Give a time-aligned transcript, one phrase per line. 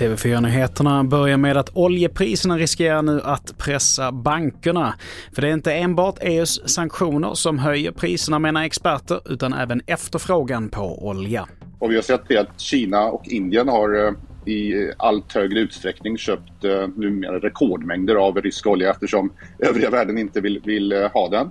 [0.00, 4.94] TV4-nyheterna börjar med att oljepriserna riskerar nu att pressa bankerna.
[5.34, 10.68] För det är inte enbart EUs sanktioner som höjer priserna menar experter, utan även efterfrågan
[10.68, 11.48] på olja.
[11.78, 14.12] Och vi har sett det att Kina och Indien har eh,
[14.52, 20.40] i allt högre utsträckning köpt eh, numera rekordmängder av rysk olja eftersom övriga världen inte
[20.40, 21.50] vill, vill eh, ha den.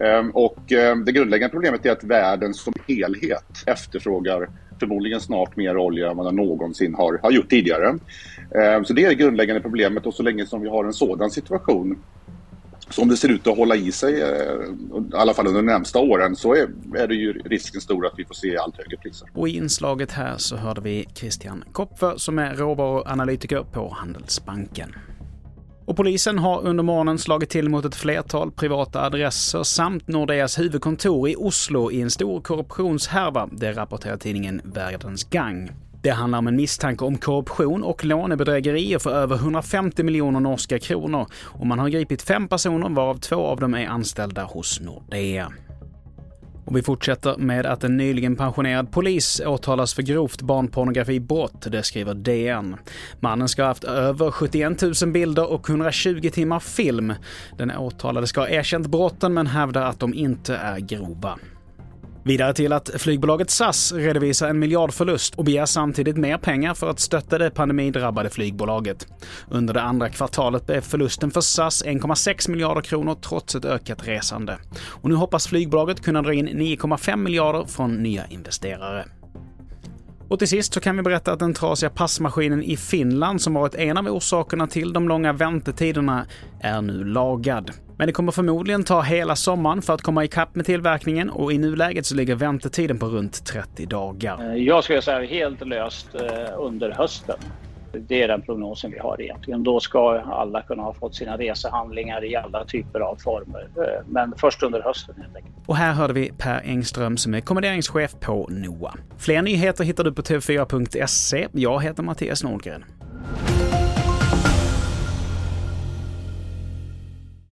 [0.00, 4.48] Ehm, och ehm, det grundläggande problemet är att världen som helhet efterfrågar
[4.80, 7.98] förmodligen snart mer olja än vad den någonsin har, har gjort tidigare.
[8.54, 11.30] Ehm, så det är det grundläggande problemet och så länge som vi har en sådan
[11.30, 11.98] situation
[12.90, 15.98] som det ser ut att hålla i sig, eh, i alla fall under de närmsta
[15.98, 19.28] åren, så är, är det ju risken stor att vi får se allt högre priser.
[19.34, 24.94] Och i inslaget här så hörde vi Christian Kopfer som är råvaruanalytiker på Handelsbanken.
[25.88, 31.28] Och polisen har under morgonen slagit till mot ett flertal privata adresser samt Nordeas huvudkontor
[31.28, 35.70] i Oslo i en stor korruptionshärva, det rapporterar tidningen Världens Gang.
[36.02, 41.26] Det handlar om en misstanke om korruption och lånebedrägerier för över 150 miljoner norska kronor
[41.44, 45.52] och man har gripit fem personer varav två av dem är anställda hos Nordea.
[46.68, 52.14] Och vi fortsätter med att en nyligen pensionerad polis åtalas för grovt barnpornografibrott, det skriver
[52.14, 52.76] DN.
[53.20, 57.14] Mannen ska ha haft över 71 000 bilder och 120 timmar film.
[57.58, 61.38] Den åtalade ska ha erkänt brotten men hävdar att de inte är grova.
[62.28, 67.00] Vidare till att flygbolaget SAS redovisar en miljardförlust och begär samtidigt mer pengar för att
[67.00, 69.06] stötta det pandemidrabbade flygbolaget.
[69.48, 74.58] Under det andra kvartalet blev förlusten för SAS 1,6 miljarder kronor trots ett ökat resande.
[74.86, 79.04] Och nu hoppas flygbolaget kunna dra in 9,5 miljarder från nya investerare.
[80.28, 83.74] Och till sist så kan vi berätta att den trasiga passmaskinen i Finland som varit
[83.74, 86.26] en av orsakerna till de långa väntetiderna
[86.60, 87.70] är nu lagad.
[87.98, 91.58] Men det kommer förmodligen ta hela sommaren för att komma ikapp med tillverkningen och i
[91.58, 94.50] nuläget så ligger väntetiden på runt 30 dagar.
[94.50, 96.20] Eh, jag skulle säga helt löst eh,
[96.58, 97.36] under hösten.
[97.92, 99.62] Det är den prognosen vi har egentligen.
[99.62, 103.68] Då ska alla kunna ha fått sina resehandlingar i alla typer av former.
[103.76, 105.54] Eh, men först under hösten helt enkelt.
[105.66, 108.94] Och här hörde vi Per Engström som är kommenderingschef på NOA.
[109.18, 111.48] Fler nyheter hittar du på tv4.se.
[111.52, 112.84] Jag heter Mattias Nordgren.